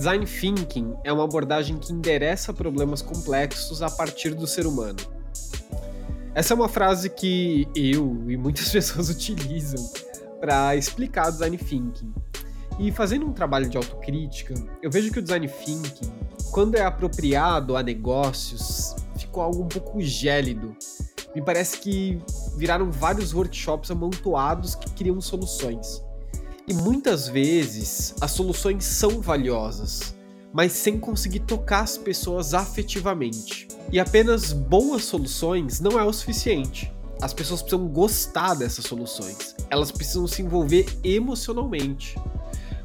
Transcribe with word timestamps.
Design 0.00 0.24
Thinking 0.24 0.94
é 1.04 1.12
uma 1.12 1.24
abordagem 1.24 1.76
que 1.76 1.92
endereça 1.92 2.54
problemas 2.54 3.02
complexos 3.02 3.82
a 3.82 3.90
partir 3.90 4.32
do 4.34 4.46
ser 4.46 4.66
humano. 4.66 4.96
Essa 6.34 6.54
é 6.54 6.56
uma 6.56 6.70
frase 6.70 7.10
que 7.10 7.68
eu 7.76 8.24
e 8.26 8.34
muitas 8.34 8.70
pessoas 8.72 9.10
utilizam 9.10 9.92
para 10.40 10.74
explicar 10.74 11.30
design 11.30 11.58
thinking. 11.58 12.14
E 12.78 12.90
fazendo 12.90 13.26
um 13.26 13.34
trabalho 13.34 13.68
de 13.68 13.76
autocrítica, 13.76 14.54
eu 14.82 14.90
vejo 14.90 15.12
que 15.12 15.18
o 15.18 15.22
design 15.22 15.46
thinking, 15.46 16.10
quando 16.50 16.76
é 16.76 16.82
apropriado 16.82 17.76
a 17.76 17.82
negócios, 17.82 18.96
ficou 19.18 19.42
algo 19.42 19.64
um 19.64 19.68
pouco 19.68 20.00
gélido. 20.00 20.74
Me 21.34 21.42
parece 21.42 21.76
que 21.76 22.18
viraram 22.56 22.90
vários 22.90 23.34
workshops 23.34 23.90
amontoados 23.90 24.74
que 24.74 24.90
criam 24.92 25.20
soluções. 25.20 26.02
E 26.70 26.72
muitas 26.72 27.26
vezes 27.26 28.14
as 28.20 28.30
soluções 28.30 28.84
são 28.84 29.20
valiosas, 29.20 30.14
mas 30.52 30.70
sem 30.70 31.00
conseguir 31.00 31.40
tocar 31.40 31.80
as 31.80 31.98
pessoas 31.98 32.54
afetivamente. 32.54 33.66
E 33.90 33.98
apenas 33.98 34.52
boas 34.52 35.02
soluções 35.02 35.80
não 35.80 35.98
é 35.98 36.04
o 36.04 36.12
suficiente. 36.12 36.92
As 37.20 37.34
pessoas 37.34 37.60
precisam 37.60 37.88
gostar 37.88 38.54
dessas 38.54 38.84
soluções. 38.84 39.56
Elas 39.68 39.90
precisam 39.90 40.28
se 40.28 40.42
envolver 40.42 40.86
emocionalmente. 41.02 42.14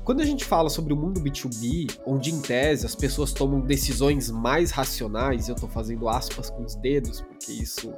Quando 0.04 0.22
a 0.22 0.26
gente 0.26 0.46
fala 0.46 0.72
sobre 0.72 0.92
o 0.92 0.98
mundo 0.98 1.22
B2B, 1.22 2.00
onde 2.08 2.32
em 2.32 2.42
tese 2.42 2.88
as 2.88 2.96
pessoas 2.96 3.32
tomam 3.34 3.62
decisões 3.62 4.32
mais 4.32 4.72
racionais, 4.72 5.48
eu 5.48 5.54
tô 5.54 5.68
fazendo 5.68 6.10
aspas 6.10 6.50
com 6.50 6.64
os 6.64 6.74
dedos, 6.74 7.22
porque 7.22 7.52
isso 7.52 7.94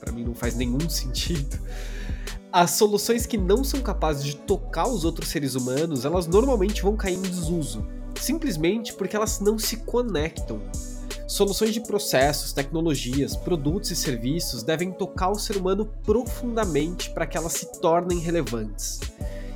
para 0.00 0.12
mim 0.12 0.22
não 0.22 0.34
faz 0.34 0.54
nenhum 0.54 0.80
sentido. 0.90 1.58
As 2.52 2.72
soluções 2.72 3.26
que 3.26 3.38
não 3.38 3.62
são 3.62 3.80
capazes 3.80 4.24
de 4.24 4.34
tocar 4.34 4.88
os 4.88 5.04
outros 5.04 5.28
seres 5.28 5.54
humanos, 5.54 6.04
elas 6.04 6.26
normalmente 6.26 6.82
vão 6.82 6.96
cair 6.96 7.14
em 7.14 7.22
desuso, 7.22 7.86
simplesmente 8.20 8.92
porque 8.92 9.14
elas 9.14 9.38
não 9.38 9.56
se 9.56 9.76
conectam. 9.76 10.60
Soluções 11.28 11.72
de 11.72 11.80
processos, 11.80 12.52
tecnologias, 12.52 13.36
produtos 13.36 13.92
e 13.92 13.96
serviços 13.96 14.64
devem 14.64 14.90
tocar 14.90 15.30
o 15.30 15.38
ser 15.38 15.56
humano 15.56 15.86
profundamente 16.02 17.10
para 17.10 17.24
que 17.24 17.38
elas 17.38 17.52
se 17.52 17.80
tornem 17.80 18.18
relevantes 18.18 18.98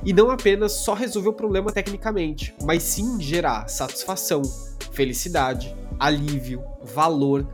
e 0.05 0.13
não 0.13 0.29
apenas 0.29 0.71
só 0.71 0.93
resolver 0.93 1.29
o 1.29 1.33
problema 1.33 1.71
tecnicamente, 1.71 2.55
mas 2.63 2.83
sim 2.83 3.19
gerar 3.19 3.67
satisfação, 3.67 4.43
felicidade, 4.91 5.75
alívio, 5.99 6.63
valor. 6.83 7.45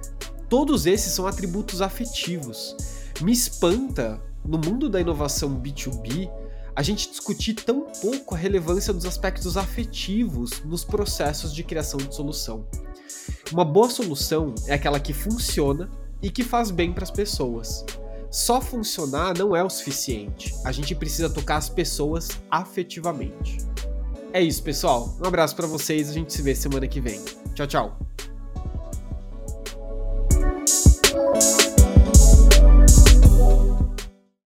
Todos 0.49 0.85
esses 0.85 1.13
são 1.13 1.25
atributos 1.25 1.81
afetivos. 1.81 2.75
Me 3.21 3.31
espanta, 3.31 4.21
no 4.45 4.57
mundo 4.57 4.89
da 4.89 4.99
inovação 4.99 5.59
B2B, 5.59 6.29
a 6.75 6.81
gente 6.81 7.09
discutir 7.09 7.53
tão 7.53 7.87
pouco 8.01 8.33
a 8.33 8.37
relevância 8.37 8.93
dos 8.93 9.05
aspectos 9.05 9.57
afetivos 9.57 10.63
nos 10.63 10.83
processos 10.83 11.53
de 11.53 11.63
criação 11.63 11.99
de 11.99 12.15
solução. 12.15 12.65
Uma 13.51 13.65
boa 13.65 13.89
solução 13.89 14.55
é 14.67 14.73
aquela 14.73 14.99
que 14.99 15.13
funciona 15.13 15.89
e 16.21 16.29
que 16.29 16.43
faz 16.43 16.71
bem 16.71 16.93
para 16.93 17.03
as 17.03 17.11
pessoas. 17.11 17.85
Só 18.29 18.61
funcionar 18.61 19.37
não 19.37 19.53
é 19.53 19.61
o 19.61 19.69
suficiente. 19.69 20.55
A 20.63 20.71
gente 20.71 20.95
precisa 20.95 21.29
tocar 21.29 21.57
as 21.57 21.67
pessoas 21.67 22.29
afetivamente. 22.49 23.57
É 24.31 24.41
isso, 24.41 24.63
pessoal. 24.63 25.17
Um 25.21 25.27
abraço 25.27 25.53
para 25.53 25.67
vocês. 25.67 26.09
A 26.09 26.13
gente 26.13 26.31
se 26.31 26.41
vê 26.41 26.55
semana 26.55 26.87
que 26.87 27.01
vem. 27.01 27.19
Tchau, 27.53 27.67
tchau. 27.67 28.10